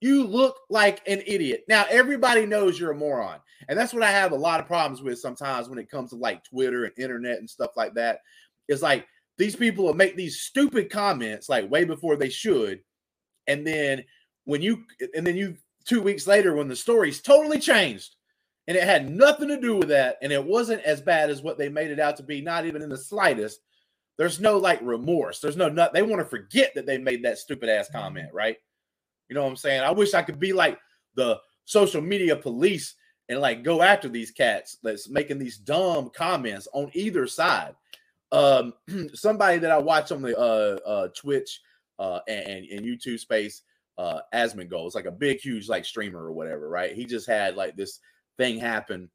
you 0.00 0.26
look 0.26 0.56
like 0.70 1.02
an 1.06 1.22
idiot. 1.26 1.64
Now, 1.68 1.84
everybody 1.90 2.46
knows 2.46 2.78
you're 2.78 2.92
a 2.92 2.96
moron. 2.96 3.38
And 3.68 3.78
that's 3.78 3.92
what 3.92 4.02
I 4.02 4.10
have 4.10 4.32
a 4.32 4.36
lot 4.36 4.60
of 4.60 4.66
problems 4.66 5.02
with 5.02 5.18
sometimes 5.18 5.68
when 5.68 5.78
it 5.78 5.90
comes 5.90 6.10
to 6.10 6.16
like 6.16 6.42
Twitter 6.44 6.84
and 6.84 6.98
internet 6.98 7.38
and 7.38 7.48
stuff 7.48 7.72
like 7.76 7.94
that. 7.94 8.20
It's 8.68 8.82
like 8.82 9.06
these 9.36 9.54
people 9.54 9.84
will 9.84 9.94
make 9.94 10.16
these 10.16 10.40
stupid 10.40 10.90
comments 10.90 11.48
like 11.48 11.70
way 11.70 11.84
before 11.84 12.16
they 12.16 12.30
should. 12.30 12.80
And 13.46 13.66
then 13.66 14.04
when 14.44 14.62
you, 14.62 14.84
and 15.14 15.26
then 15.26 15.36
you, 15.36 15.56
two 15.84 16.00
weeks 16.00 16.26
later, 16.26 16.54
when 16.54 16.68
the 16.68 16.76
story's 16.76 17.20
totally 17.20 17.58
changed 17.58 18.16
and 18.66 18.76
it 18.76 18.84
had 18.84 19.10
nothing 19.10 19.48
to 19.48 19.60
do 19.60 19.76
with 19.76 19.88
that, 19.88 20.16
and 20.22 20.32
it 20.32 20.44
wasn't 20.44 20.82
as 20.82 21.00
bad 21.00 21.28
as 21.28 21.42
what 21.42 21.58
they 21.58 21.68
made 21.68 21.90
it 21.90 22.00
out 22.00 22.16
to 22.16 22.22
be, 22.22 22.40
not 22.40 22.64
even 22.66 22.82
in 22.82 22.88
the 22.88 22.96
slightest. 22.96 23.60
There's 24.16 24.40
no 24.40 24.58
like 24.58 24.80
remorse. 24.82 25.40
There's 25.40 25.56
no, 25.56 25.68
not, 25.68 25.92
they 25.92 26.02
want 26.02 26.20
to 26.20 26.26
forget 26.26 26.74
that 26.74 26.86
they 26.86 26.98
made 26.98 27.24
that 27.24 27.38
stupid 27.38 27.68
ass 27.68 27.88
comment, 27.90 28.28
right? 28.32 28.56
You 29.30 29.34
know 29.36 29.44
what 29.44 29.50
I'm 29.50 29.56
saying? 29.56 29.82
I 29.82 29.92
wish 29.92 30.12
I 30.12 30.22
could 30.22 30.40
be 30.40 30.52
like 30.52 30.78
the 31.14 31.38
social 31.64 32.02
media 32.02 32.34
police 32.34 32.96
and 33.28 33.38
like 33.38 33.62
go 33.62 33.80
after 33.80 34.08
these 34.08 34.32
cats 34.32 34.78
that's 34.82 35.08
making 35.08 35.38
these 35.38 35.56
dumb 35.56 36.10
comments 36.10 36.66
on 36.72 36.90
either 36.94 37.28
side. 37.28 37.76
Um, 38.32 38.74
somebody 39.14 39.58
that 39.58 39.70
I 39.70 39.78
watch 39.78 40.10
on 40.10 40.20
the 40.20 40.36
uh, 40.36 40.78
uh, 40.84 41.08
Twitch 41.16 41.60
uh, 42.00 42.18
and, 42.26 42.66
and 42.66 42.84
YouTube 42.84 43.20
space, 43.20 43.62
uh, 43.98 44.20
Asmongold, 44.34 44.86
it's 44.86 44.96
like 44.96 45.06
a 45.06 45.12
big, 45.12 45.38
huge 45.38 45.68
like 45.68 45.84
streamer 45.84 46.24
or 46.24 46.32
whatever, 46.32 46.68
right? 46.68 46.92
He 46.92 47.04
just 47.04 47.28
had 47.28 47.54
like 47.54 47.76
this 47.76 48.00
thing 48.36 48.58
happen 48.58 49.08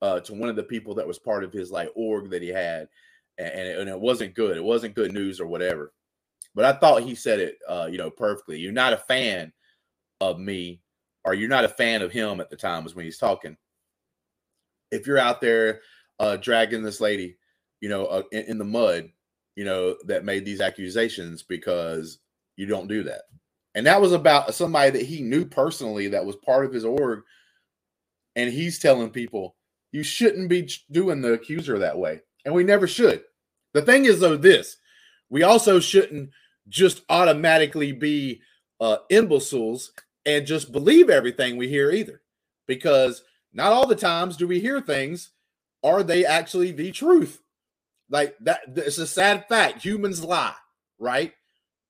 uh, 0.00 0.20
to 0.20 0.32
one 0.32 0.48
of 0.48 0.56
the 0.56 0.62
people 0.62 0.94
that 0.94 1.06
was 1.06 1.18
part 1.18 1.44
of 1.44 1.52
his 1.52 1.70
like 1.70 1.90
org 1.94 2.30
that 2.30 2.40
he 2.40 2.48
had, 2.48 2.88
and, 3.36 3.48
and, 3.48 3.68
it, 3.68 3.78
and 3.80 3.90
it 3.90 4.00
wasn't 4.00 4.34
good. 4.34 4.56
It 4.56 4.64
wasn't 4.64 4.94
good 4.94 5.12
news 5.12 5.40
or 5.40 5.46
whatever. 5.46 5.92
But 6.54 6.64
I 6.64 6.72
thought 6.72 7.02
he 7.02 7.14
said 7.14 7.38
it, 7.38 7.58
uh, 7.68 7.88
you 7.90 7.98
know, 7.98 8.10
perfectly. 8.10 8.58
You're 8.58 8.72
not 8.72 8.94
a 8.94 8.98
fan 8.98 9.52
of 10.20 10.38
me 10.38 10.80
or 11.24 11.34
you're 11.34 11.48
not 11.48 11.64
a 11.64 11.68
fan 11.68 12.02
of 12.02 12.12
him 12.12 12.40
at 12.40 12.50
the 12.50 12.56
time 12.56 12.84
was 12.84 12.94
when 12.94 13.04
he's 13.04 13.18
talking 13.18 13.56
if 14.90 15.06
you're 15.06 15.18
out 15.18 15.40
there 15.40 15.80
uh 16.18 16.36
dragging 16.36 16.82
this 16.82 17.00
lady 17.00 17.36
you 17.80 17.88
know 17.88 18.06
uh, 18.06 18.22
in, 18.32 18.44
in, 18.44 18.58
the 18.58 18.64
mud 18.64 19.08
you 19.56 19.64
know 19.64 19.96
that 20.06 20.24
made 20.24 20.44
these 20.44 20.60
accusations 20.60 21.42
because 21.42 22.18
you 22.56 22.66
don't 22.66 22.88
do 22.88 23.02
that 23.04 23.22
And 23.74 23.86
that 23.86 24.00
was 24.00 24.12
about 24.12 24.54
somebody 24.54 24.90
that 24.90 25.06
he 25.06 25.22
knew 25.22 25.44
personally 25.44 26.08
that 26.08 26.26
was 26.26 26.34
part 26.36 26.66
of 26.66 26.72
his 26.72 26.84
org. 26.84 27.22
And 28.34 28.52
he's 28.52 28.80
telling 28.80 29.10
people, 29.10 29.54
you 29.92 30.02
shouldn't 30.02 30.48
be 30.48 30.68
doing 30.90 31.20
the 31.20 31.34
accuser 31.34 31.78
that 31.78 31.96
way. 31.96 32.20
And 32.44 32.52
we 32.52 32.64
never 32.64 32.88
should. 32.88 33.22
The 33.74 33.82
thing 33.82 34.04
is, 34.06 34.18
though, 34.18 34.36
this 34.36 34.78
we 35.30 35.44
also 35.44 35.78
shouldn't 35.78 36.30
just 36.68 37.02
automatically 37.08 37.92
be 37.92 38.40
uh, 38.80 38.98
imbeciles 39.10 39.92
and 40.28 40.46
just 40.46 40.72
believe 40.72 41.08
everything 41.08 41.56
we 41.56 41.68
hear 41.68 41.90
either. 41.90 42.20
Because 42.66 43.22
not 43.54 43.72
all 43.72 43.86
the 43.86 43.96
times 43.96 44.36
do 44.36 44.46
we 44.46 44.60
hear 44.60 44.78
things, 44.80 45.30
are 45.82 46.02
they 46.02 46.26
actually 46.26 46.70
the 46.70 46.92
truth? 46.92 47.40
Like 48.10 48.36
that, 48.40 48.60
it's 48.76 48.98
a 48.98 49.06
sad 49.06 49.48
fact. 49.48 49.82
Humans 49.82 50.22
lie, 50.22 50.54
right? 50.98 51.32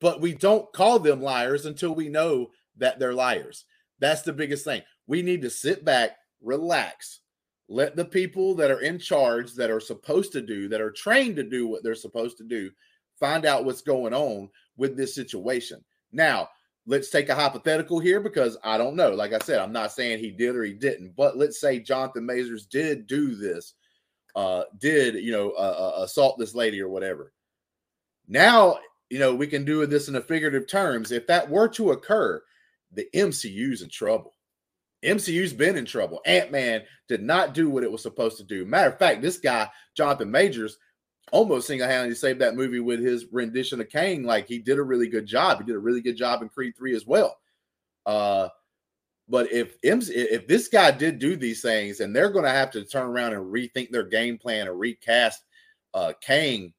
But 0.00 0.21
we 0.21 0.35
don't 0.35 0.73
call 0.73 1.00
them 1.00 1.21
liars 1.21 1.66
until 1.66 1.95
we 1.95 2.09
know 2.09 2.50
that 2.76 3.00
they're 3.00 3.12
liars. 3.12 3.64
That's 3.99 4.23
the 4.23 4.33
biggest 4.33 4.64
thing. 4.64 4.83
We 5.09 5.23
need 5.23 5.42
to 5.42 5.50
sit 5.50 5.85
back, 5.85 6.12
relax, 6.40 7.21
let 7.68 7.97
the 7.97 8.04
people 8.04 8.54
that 8.54 8.71
are 8.71 8.80
in 8.80 9.00
charge, 9.00 9.54
that 9.54 9.71
are 9.71 9.80
supposed 9.80 10.30
to 10.33 10.42
do, 10.42 10.68
that 10.68 10.80
are 10.80 10.92
trained 10.92 11.35
to 11.37 11.42
do 11.42 11.66
what 11.66 11.83
they're 11.83 11.97
supposed 11.97 12.38
to 12.38 12.45
do, 12.45 12.71
find 13.18 13.45
out 13.45 13.64
what's 13.64 13.83
going 13.83 14.14
on 14.14 14.49
with 14.76 14.97
this 14.97 15.16
situation. 15.16 15.85
Now, 16.12 16.50
let's 16.88 17.11
take 17.11 17.28
a 17.28 17.35
hypothetical 17.35 18.00
here 18.00 18.18
because 18.18 18.57
I 18.64 18.78
don't 18.78 18.97
know. 18.97 19.11
Like 19.11 19.35
I 19.35 19.38
said, 19.38 19.61
I'm 19.61 19.73
not 19.73 19.92
saying 19.92 20.18
he 20.18 20.30
did 20.30 20.57
or 20.57 20.64
he 20.64 20.73
didn't, 20.73 21.14
but 21.14 21.37
let's 21.37 21.61
say 21.61 21.78
Jonathan 21.78 22.25
Majors 22.25 22.64
did 22.66 23.07
do 23.07 23.37
this, 23.37 23.75
uh, 24.35 24.64
did 24.78 25.16
you 25.16 25.30
know 25.30 25.50
uh, 25.50 25.95
uh, 25.99 26.02
assault 26.02 26.38
this 26.38 26.54
lady 26.54 26.80
or 26.80 26.88
whatever. 26.88 27.33
Now, 28.26 28.78
you 29.11 29.18
know 29.18 29.35
we 29.35 29.47
can 29.47 29.64
do 29.64 29.85
this 29.87 30.09
in 30.09 30.16
a 30.16 30.21
figurative 30.21 30.66
terms. 30.66 31.12
If 31.12 31.26
that 31.26 31.49
were 31.49 31.68
to 31.68 31.92
occur, 31.92 32.42
the 32.92 33.07
MCU's 33.14 33.83
in 33.83 33.90
trouble. 33.90 34.35
MCU's 35.04 35.52
been 35.52 35.76
in 35.76 35.85
trouble. 35.85 36.21
Ant 36.26 36.50
Man 36.50 36.83
did 37.07 37.23
not 37.23 37.54
do 37.54 37.71
what 37.71 37.85
it 37.85 37.92
was 37.92 38.02
supposed 38.02 38.38
to 38.38 38.45
do. 38.45 38.64
Matter 38.64 38.90
of 38.90 38.99
fact, 38.99 39.23
this 39.23 39.38
guy 39.38 39.68
Jonathan 39.95 40.30
Majors 40.30 40.78
almost 41.32 41.66
single-handedly 41.66 42.14
saved 42.14 42.40
that 42.40 42.54
movie 42.54 42.80
with 42.80 43.00
his 43.00 43.26
rendition 43.32 43.80
of 43.80 43.88
Kang. 43.88 44.23
Like 44.23 44.47
he 44.47 44.58
did 44.58 44.78
a 44.78 44.82
really 44.82 45.08
good 45.08 45.26
job. 45.26 45.58
He 45.58 45.64
did 45.64 45.76
a 45.76 45.80
really 45.80 46.00
good 46.00 46.16
job 46.16 46.42
in 46.42 46.49
Creed 46.49 46.76
3 46.76 46.94
as 46.94 47.06
well. 47.06 47.38
Uh 48.06 48.49
but 49.28 49.52
if 49.52 49.76
if 49.82 50.47
this 50.47 50.68
guy 50.68 50.90
did 50.90 51.18
do 51.18 51.37
these 51.37 51.61
things 51.61 52.00
and 52.00 52.14
they're 52.14 52.30
going 52.30 52.47
to 52.47 52.50
have 52.50 52.70
to 52.70 52.85
turn 52.85 53.06
around 53.06 53.35
and 53.35 53.52
rethink 53.52 53.90
their 53.90 54.04
game 54.04 54.38
plan 54.38 54.66
and 54.66 54.78
recast 54.78 55.42
uh 55.94 56.12
Kang 56.20 56.73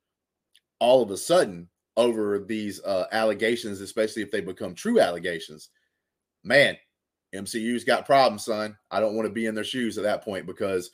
all 0.79 1.03
of 1.03 1.12
a 1.12 1.18
sudden 1.18 1.70
over 1.98 2.39
these 2.39 2.82
uh 2.84 3.06
allegations, 3.12 3.82
especially 3.82 4.22
if 4.22 4.32
they 4.32 4.41
become 4.41 4.74
true 4.74 5.00
allegations, 5.00 5.70
man, 6.44 6.77
MCU's 7.34 7.84
got 7.84 8.06
problems, 8.06 8.46
son. 8.46 8.77
I 8.89 9.00
don't 9.00 9.15
want 9.15 9.27
to 9.27 9.34
be 9.34 9.46
in 9.46 9.56
their 9.56 9.63
shoes 9.63 9.98
at 9.98 10.03
that 10.03 10.24
point 10.24 10.46
because 10.48 10.89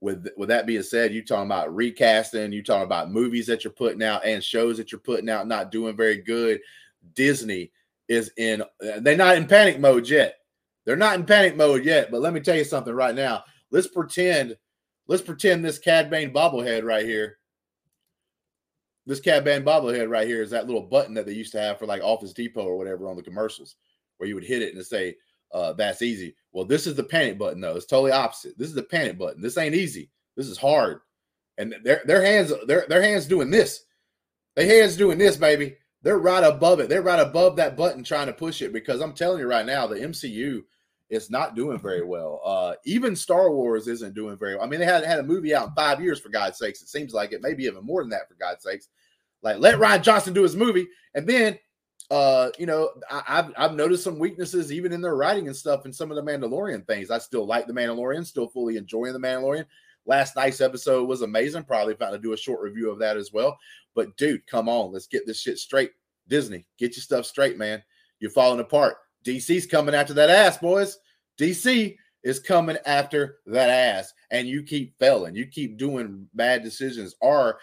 with 0.00 0.28
with 0.36 0.48
that 0.50 0.66
being 0.66 0.82
said, 0.82 1.12
you 1.12 1.24
talking 1.24 1.46
about 1.46 1.74
recasting, 1.74 2.52
you 2.52 2.62
talking 2.62 2.84
about 2.84 3.10
movies 3.10 3.46
that 3.46 3.64
you're 3.64 3.72
putting 3.72 4.02
out 4.02 4.24
and 4.24 4.42
shows 4.42 4.76
that 4.76 4.92
you're 4.92 5.00
putting 5.00 5.30
out 5.30 5.48
not 5.48 5.70
doing 5.70 5.96
very 5.96 6.18
good. 6.22 6.60
Disney 7.14 7.72
is 8.08 8.30
in 8.36 8.62
they're 8.80 9.16
not 9.16 9.36
in 9.36 9.46
panic 9.46 9.80
mode 9.80 10.08
yet. 10.08 10.36
They're 10.84 10.96
not 10.96 11.16
in 11.16 11.26
panic 11.26 11.56
mode 11.56 11.84
yet, 11.84 12.10
but 12.10 12.20
let 12.20 12.32
me 12.32 12.40
tell 12.40 12.56
you 12.56 12.64
something 12.64 12.94
right 12.94 13.14
now. 13.14 13.44
Let's 13.70 13.88
pretend 13.88 14.56
let's 15.08 15.22
pretend 15.22 15.64
this 15.64 15.78
Cad 15.78 16.10
Bane 16.10 16.32
bobblehead 16.32 16.84
right 16.84 17.04
here. 17.04 17.38
This 19.06 19.20
Cad 19.20 19.44
Bane 19.44 19.64
bobblehead 19.64 20.10
right 20.10 20.26
here 20.26 20.42
is 20.42 20.50
that 20.50 20.66
little 20.66 20.82
button 20.82 21.14
that 21.14 21.26
they 21.26 21.32
used 21.32 21.52
to 21.52 21.60
have 21.60 21.78
for 21.78 21.86
like 21.86 22.02
Office 22.02 22.32
Depot 22.32 22.64
or 22.64 22.76
whatever 22.76 23.08
on 23.08 23.16
the 23.16 23.22
commercials 23.22 23.76
where 24.18 24.28
you 24.28 24.34
would 24.34 24.44
hit 24.44 24.62
it 24.62 24.74
and 24.74 24.84
say 24.84 25.16
uh, 25.52 25.72
that's 25.72 26.02
easy. 26.02 26.34
Well, 26.56 26.64
this 26.64 26.86
is 26.86 26.94
the 26.94 27.04
panic 27.04 27.38
button, 27.38 27.60
though. 27.60 27.76
It's 27.76 27.84
totally 27.84 28.12
opposite. 28.12 28.56
This 28.56 28.68
is 28.68 28.74
the 28.74 28.82
panic 28.82 29.18
button. 29.18 29.42
This 29.42 29.58
ain't 29.58 29.74
easy. 29.74 30.10
This 30.38 30.46
is 30.46 30.56
hard. 30.56 31.00
And 31.58 31.74
their 31.84 32.00
their 32.06 32.24
hands, 32.24 32.50
their 32.66 32.86
their 32.88 33.02
hands 33.02 33.26
doing 33.26 33.50
this. 33.50 33.84
Their 34.54 34.64
hands 34.64 34.96
doing 34.96 35.18
this, 35.18 35.36
baby. 35.36 35.76
They're 36.00 36.16
right 36.16 36.42
above 36.42 36.80
it. 36.80 36.88
They're 36.88 37.02
right 37.02 37.20
above 37.20 37.56
that 37.56 37.76
button 37.76 38.02
trying 38.02 38.28
to 38.28 38.32
push 38.32 38.62
it 38.62 38.72
because 38.72 39.02
I'm 39.02 39.12
telling 39.12 39.40
you 39.40 39.46
right 39.46 39.66
now, 39.66 39.86
the 39.86 39.96
MCU 39.96 40.62
is 41.10 41.30
not 41.30 41.56
doing 41.56 41.78
very 41.78 42.02
well. 42.02 42.40
Uh, 42.42 42.72
even 42.86 43.14
Star 43.14 43.52
Wars 43.52 43.86
isn't 43.86 44.14
doing 44.14 44.38
very 44.38 44.54
well. 44.54 44.64
I 44.64 44.66
mean, 44.66 44.80
they 44.80 44.86
hadn't 44.86 45.10
had 45.10 45.18
a 45.18 45.24
movie 45.24 45.54
out 45.54 45.68
in 45.68 45.74
five 45.74 46.00
years, 46.00 46.20
for 46.20 46.30
God's 46.30 46.56
sakes. 46.56 46.80
It 46.80 46.88
seems 46.88 47.12
like 47.12 47.32
it, 47.32 47.42
maybe 47.42 47.64
even 47.64 47.84
more 47.84 48.02
than 48.02 48.10
that, 48.10 48.28
for 48.30 48.34
God's 48.40 48.62
sakes. 48.64 48.88
Like, 49.42 49.58
let 49.58 49.78
Rian 49.78 50.02
Johnson 50.02 50.32
do 50.32 50.42
his 50.42 50.56
movie. 50.56 50.88
And 51.14 51.26
then 51.26 51.58
uh, 52.10 52.50
you 52.58 52.66
know, 52.66 52.90
I, 53.10 53.22
have 53.26 53.52
I've 53.56 53.74
noticed 53.74 54.04
some 54.04 54.18
weaknesses 54.18 54.72
even 54.72 54.92
in 54.92 55.00
their 55.00 55.16
writing 55.16 55.48
and 55.48 55.56
stuff 55.56 55.86
in 55.86 55.92
some 55.92 56.10
of 56.10 56.16
the 56.16 56.22
Mandalorian 56.22 56.86
things. 56.86 57.10
I 57.10 57.18
still 57.18 57.46
like 57.46 57.66
the 57.66 57.72
Mandalorian, 57.72 58.24
still 58.24 58.48
fully 58.48 58.76
enjoying 58.76 59.12
the 59.12 59.18
Mandalorian. 59.18 59.66
Last 60.04 60.36
night's 60.36 60.60
episode 60.60 61.08
was 61.08 61.22
amazing. 61.22 61.64
Probably 61.64 61.94
about 61.94 62.10
to 62.10 62.18
do 62.18 62.32
a 62.32 62.36
short 62.36 62.60
review 62.60 62.90
of 62.90 63.00
that 63.00 63.16
as 63.16 63.32
well. 63.32 63.58
But 63.94 64.16
dude, 64.16 64.46
come 64.46 64.68
on, 64.68 64.92
let's 64.92 65.08
get 65.08 65.26
this 65.26 65.40
shit 65.40 65.58
straight. 65.58 65.90
Disney, 66.28 66.66
get 66.78 66.96
your 66.96 67.02
stuff 67.02 67.26
straight, 67.26 67.58
man. 67.58 67.82
You're 68.20 68.30
falling 68.30 68.60
apart. 68.60 68.96
DC's 69.24 69.66
coming 69.66 69.94
after 69.94 70.14
that 70.14 70.30
ass, 70.30 70.58
boys. 70.58 70.98
DC 71.40 71.96
is 72.22 72.38
coming 72.38 72.78
after 72.86 73.38
that 73.46 73.68
ass, 73.68 74.12
and 74.30 74.46
you 74.46 74.62
keep 74.62 74.96
failing. 74.98 75.34
You 75.34 75.46
keep 75.46 75.76
doing 75.76 76.28
bad 76.34 76.62
decisions 76.62 77.14
or 77.20 77.58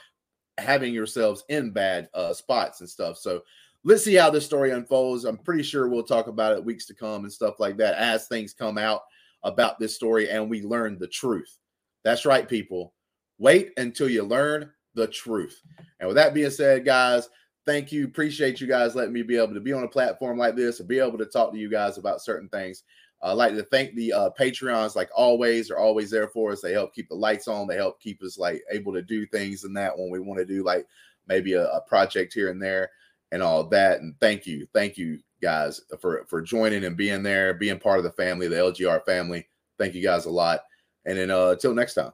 having 0.57 0.93
yourselves 0.93 1.43
in 1.49 1.71
bad 1.71 2.09
uh, 2.13 2.33
spots 2.33 2.81
and 2.81 2.89
stuff. 2.89 3.17
So 3.17 3.41
let's 3.83 4.03
see 4.03 4.15
how 4.15 4.29
this 4.29 4.45
story 4.45 4.71
unfolds. 4.71 5.25
I'm 5.25 5.37
pretty 5.37 5.63
sure 5.63 5.87
we'll 5.87 6.03
talk 6.03 6.27
about 6.27 6.55
it 6.55 6.63
weeks 6.63 6.85
to 6.87 6.93
come 6.93 7.23
and 7.23 7.33
stuff 7.33 7.59
like 7.59 7.77
that 7.77 7.95
as 7.95 8.27
things 8.27 8.53
come 8.53 8.77
out 8.77 9.01
about 9.43 9.79
this 9.79 9.95
story 9.95 10.29
and 10.29 10.49
we 10.49 10.61
learn 10.61 10.97
the 10.97 11.07
truth. 11.07 11.57
That's 12.03 12.25
right, 12.25 12.47
people. 12.47 12.93
Wait 13.39 13.71
until 13.77 14.09
you 14.09 14.23
learn 14.23 14.71
the 14.95 15.07
truth. 15.07 15.61
And 15.99 16.07
with 16.07 16.15
that 16.15 16.33
being 16.33 16.49
said, 16.49 16.85
guys, 16.85 17.29
thank 17.65 17.91
you. 17.91 18.05
Appreciate 18.05 18.61
you 18.61 18.67
guys 18.67 18.95
letting 18.95 19.13
me 19.13 19.21
be 19.21 19.37
able 19.37 19.53
to 19.53 19.59
be 19.59 19.73
on 19.73 19.83
a 19.83 19.87
platform 19.87 20.37
like 20.37 20.55
this 20.55 20.79
and 20.79 20.87
be 20.87 20.99
able 20.99 21.17
to 21.17 21.25
talk 21.25 21.51
to 21.51 21.57
you 21.57 21.69
guys 21.69 21.97
about 21.97 22.21
certain 22.21 22.49
things. 22.49 22.83
I'd 23.21 23.33
like 23.33 23.55
to 23.55 23.63
thank 23.63 23.95
the 23.95 24.11
uh, 24.11 24.29
Patreons, 24.37 24.97
like 24.97 25.09
always, 25.15 25.71
are 25.71 25.77
always 25.77 26.11
there 26.11 26.27
for 26.27 26.51
us. 26.51 26.61
They 26.61 26.73
help 26.73 26.93
keep 26.93 27.07
the 27.07 27.15
lights 27.15 27.47
on. 27.47 27.67
They 27.67 27.77
help 27.77 28.01
keep 28.01 28.21
us 28.21 28.37
like 28.37 28.61
able 28.69 28.91
to 28.93 29.01
do 29.01 29.25
things 29.25 29.63
and 29.63 29.75
that 29.77 29.97
when 29.97 30.09
we 30.09 30.19
want 30.19 30.39
to 30.39 30.45
do 30.45 30.61
like 30.63 30.85
maybe 31.25 31.53
a, 31.53 31.67
a 31.67 31.81
project 31.81 32.33
here 32.33 32.51
and 32.51 32.61
there 32.61 32.89
and 33.33 33.41
all 33.41 33.63
that. 33.65 33.99
And 33.99 34.15
thank 34.21 34.45
you, 34.45 34.65
thank 34.73 34.95
you 34.95 35.19
guys 35.41 35.81
for 35.99 36.23
for 36.29 36.41
joining 36.41 36.85
and 36.85 36.95
being 36.95 37.23
there, 37.23 37.53
being 37.55 37.79
part 37.79 37.97
of 37.97 38.05
the 38.05 38.11
family, 38.11 38.47
the 38.47 38.55
LGR 38.55 39.03
family. 39.03 39.45
Thank 39.77 39.95
you 39.95 40.03
guys 40.03 40.25
a 40.25 40.29
lot. 40.29 40.61
And 41.05 41.17
then 41.17 41.31
uh 41.31 41.49
until 41.49 41.73
next 41.73 41.95
time. 41.95 42.13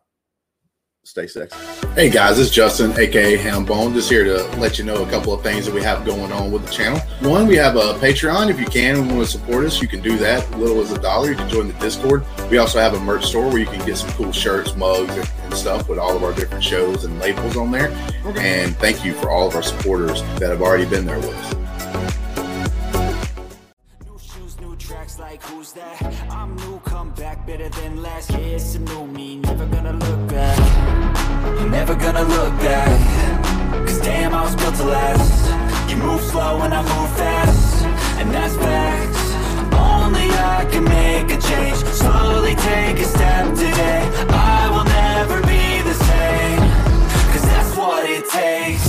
Stay 1.06 1.28
sexy. 1.28 1.58
Hey 1.96 2.10
guys, 2.10 2.38
it's 2.40 2.52
Justin, 2.52 2.92
aka 2.98 3.38
Hambone, 3.38 3.94
just 3.94 4.10
here 4.10 4.24
to 4.26 4.44
let 4.58 4.78
you 4.78 4.86
know 4.86 5.04
a 5.04 5.10
couple 5.10 5.34
of 5.34 5.42
things 5.42 5.66
that 5.66 5.74
we 5.74 5.82
have 5.82 6.06
going 6.06 6.32
on 6.32 6.52
with 6.52 6.66
the 6.66 6.72
channel. 6.72 7.00
One, 7.22 7.48
we 7.48 7.56
have 7.56 7.78
a 7.78 7.94
Patreon. 8.00 8.50
If 8.50 8.60
you 8.60 8.66
can 8.66 8.98
and 8.98 9.08
want 9.08 9.26
to 9.26 9.26
support 9.26 9.66
us, 9.66 9.82
you 9.82 9.88
can 9.88 10.02
do 10.02 10.18
that. 10.18 10.50
little 10.58 10.80
as 10.82 10.92
a 10.92 11.00
dollar. 11.00 11.30
You 11.30 11.36
can 11.36 11.50
join 11.50 11.68
the 11.68 11.74
Discord. 11.76 12.26
We 12.52 12.58
also 12.58 12.80
have 12.80 12.94
a 12.94 13.00
merch 13.00 13.26
store 13.26 13.48
where 13.48 13.60
you 13.60 13.66
can 13.66 13.84
get 13.86 13.98
some 13.98 14.12
cool 14.12 14.32
shirts, 14.32 14.76
mugs, 14.76 15.16
and 15.16 15.28
stuff 15.56 15.90
with 15.90 16.00
all 16.00 16.16
of 16.16 16.24
our 16.24 16.34
different 16.34 16.64
shows 16.64 17.04
and 17.04 17.20
labels 17.20 17.58
on 17.58 17.72
there. 17.72 17.90
And 18.38 18.76
thank 18.78 19.04
you 19.04 19.14
for 19.14 19.30
all 19.30 19.48
of 19.48 19.56
our 19.56 19.64
supporters 19.64 20.22
that 20.40 20.50
have 20.50 20.62
already 20.62 20.86
been 20.86 21.06
there 21.06 21.18
with 21.18 21.34
us. 21.34 21.60
like 25.30 25.44
who's 25.44 25.74
that? 25.74 26.02
I'm 26.32 26.56
new, 26.56 26.80
come 26.86 27.12
back 27.12 27.46
better 27.46 27.70
than 27.70 28.02
last. 28.02 28.32
New 28.80 29.06
me, 29.08 29.38
never 29.38 29.66
gonna 29.66 29.94
look 29.94 30.30
back. 30.30 30.58
Never 31.70 31.96
gonna 31.96 32.24
look 32.24 32.54
back. 32.60 33.88
Cause 33.88 34.00
damn, 34.02 34.34
I 34.34 34.42
was 34.42 34.56
built 34.56 34.76
to 34.76 34.86
last. 34.86 35.90
You 35.90 35.98
move 35.98 36.22
slow 36.22 36.62
and 36.62 36.74
I 36.74 36.82
move 36.82 37.12
fast. 37.18 37.86
And 38.20 38.32
that's 38.32 38.56
facts. 38.56 39.24
Only 39.74 40.30
I 40.32 40.68
can 40.72 40.84
make 40.84 41.30
a 41.38 41.40
change. 41.42 41.78
Slowly 42.02 42.56
take 42.56 42.98
a 43.00 43.06
step 43.06 43.48
today. 43.56 44.02
I 44.30 44.70
will 44.72 44.84
never. 44.86 44.99
takes 48.40 48.89